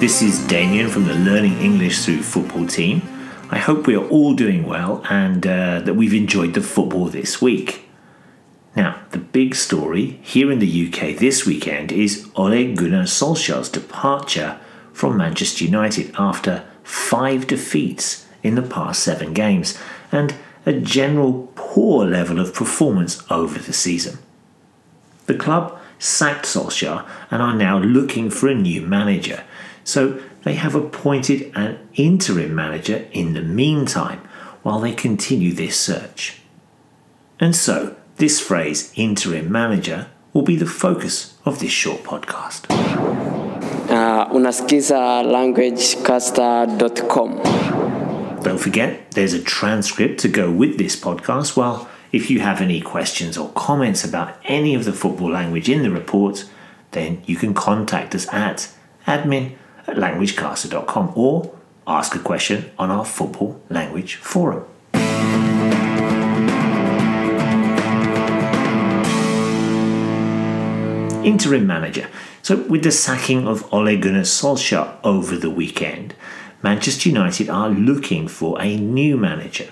[0.00, 3.02] This is Damien from the Learning English Through Football team.
[3.50, 7.42] I hope we are all doing well and uh, that we've enjoyed the football this
[7.42, 7.88] week.
[8.74, 14.58] Now, the big story here in the UK this weekend is Ole Gunnar Solskjaer's departure
[14.94, 19.76] from Manchester United after five defeats in the past seven games
[20.10, 24.18] and a general poor level of performance over the season.
[25.28, 29.44] The club sacked Solskjaer and are now looking for a new manager,
[29.84, 34.20] so they have appointed an interim manager in the meantime
[34.62, 36.40] while they continue this search.
[37.38, 42.64] And so, this phrase, interim manager, will be the focus of this short podcast.
[43.90, 47.42] Uh, unasikiza languagecaster.com.
[48.42, 51.54] Don't forget, there's a transcript to go with this podcast.
[51.54, 55.82] Well, if you have any questions or comments about any of the football language in
[55.82, 56.48] the report,
[56.92, 58.72] then you can contact us at
[59.06, 59.56] admin
[59.86, 61.54] at languagecaster.com or
[61.86, 64.64] ask a question on our football language forum.
[71.24, 72.08] Interim manager.
[72.42, 76.14] So, with the sacking of Ole Gunnar Solskjaer over the weekend,
[76.62, 79.68] Manchester United are looking for a new manager.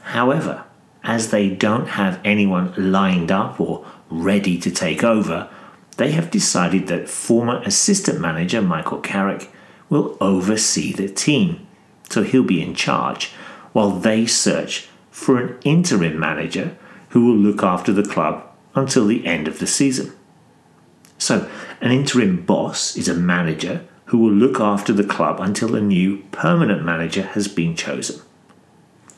[0.00, 0.64] However,
[1.04, 5.48] as they don't have anyone lined up or ready to take over,
[5.96, 9.50] they have decided that former assistant manager Michael Carrick
[9.88, 11.66] will oversee the team.
[12.08, 13.32] So he'll be in charge
[13.72, 16.76] while they search for an interim manager
[17.10, 20.12] who will look after the club until the end of the season.
[21.18, 21.48] So,
[21.80, 26.18] an interim boss is a manager who will look after the club until a new
[26.32, 28.20] permanent manager has been chosen.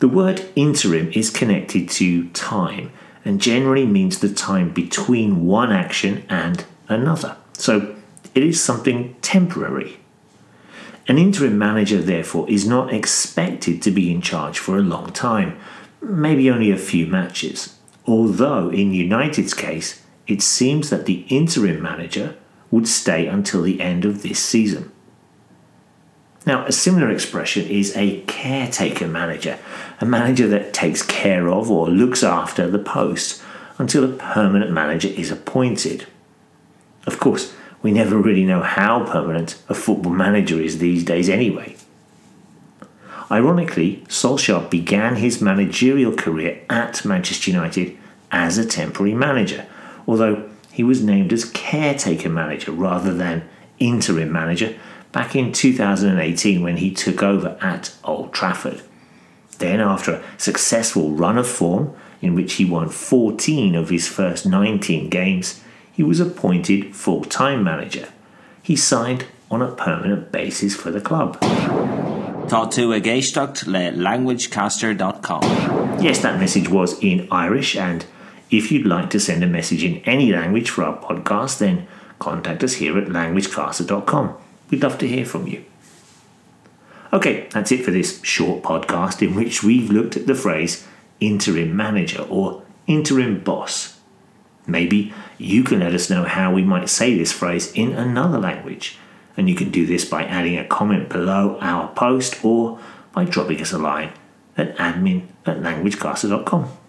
[0.00, 2.90] The word interim is connected to time
[3.22, 7.36] and generally means the time between one action and another.
[7.52, 7.94] So
[8.34, 9.98] it is something temporary.
[11.06, 15.58] An interim manager, therefore, is not expected to be in charge for a long time,
[16.00, 17.76] maybe only a few matches.
[18.06, 22.36] Although, in United's case, it seems that the interim manager
[22.70, 24.92] would stay until the end of this season.
[26.46, 29.58] Now, a similar expression is a caretaker manager,
[30.00, 33.42] a manager that takes care of or looks after the post
[33.78, 36.06] until a permanent manager is appointed.
[37.06, 41.76] Of course, we never really know how permanent a football manager is these days anyway.
[43.30, 47.96] Ironically, Solskjaer began his managerial career at Manchester United
[48.32, 49.66] as a temporary manager,
[50.06, 53.48] although he was named as caretaker manager rather than
[53.78, 54.74] interim manager
[55.12, 58.82] back in 2018 when he took over at Old Trafford.
[59.58, 64.46] Then, after a successful run of form in which he won 14 of his first
[64.46, 65.62] 19 games,
[65.92, 68.08] he was appointed full time manager.
[68.62, 71.38] He signed on a permanent basis for the club.
[72.48, 75.42] Tá tú a géistecht le languagecaster.com.
[76.02, 78.04] Yes, that message was in Irish, and
[78.50, 81.86] if you'd like to send a message in any language for our podcast, then
[82.18, 84.34] contact us here at languagecaster.com.
[84.70, 85.64] We'd love to hear from you.
[87.12, 90.86] Okay, that's it for this short podcast in which we've looked at the phrase
[91.18, 93.98] interim manager or interim boss.
[94.66, 98.98] Maybe you can let us know how we might say this phrase in another language,
[99.36, 102.78] and you can do this by adding a comment below our post or
[103.12, 104.12] by dropping us a line
[104.56, 106.79] at admin at languagecaster.com.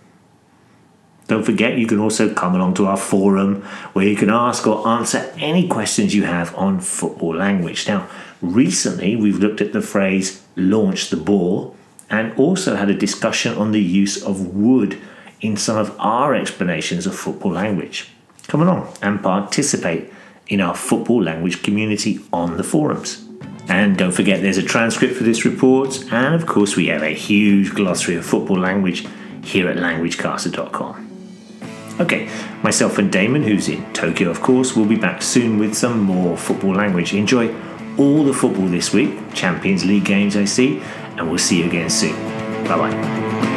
[1.31, 3.61] Don't forget, you can also come along to our forum
[3.93, 7.87] where you can ask or answer any questions you have on football language.
[7.87, 8.09] Now,
[8.41, 11.73] recently we've looked at the phrase launch the ball
[12.09, 14.99] and also had a discussion on the use of would
[15.39, 18.09] in some of our explanations of football language.
[18.47, 20.11] Come along and participate
[20.49, 23.25] in our football language community on the forums.
[23.69, 27.13] And don't forget, there's a transcript for this report, and of course, we have a
[27.13, 29.07] huge glossary of football language
[29.45, 31.00] here at languagecaster.com.
[32.01, 32.27] Okay,
[32.63, 36.35] myself and Damon, who's in Tokyo, of course, will be back soon with some more
[36.35, 37.13] football language.
[37.13, 37.53] Enjoy
[37.95, 40.81] all the football this week, Champions League games I see,
[41.17, 42.15] and we'll see you again soon.
[42.65, 43.50] Bye bye.